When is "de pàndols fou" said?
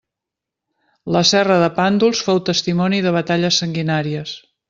1.65-2.41